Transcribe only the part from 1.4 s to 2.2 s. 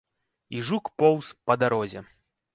па дарозе.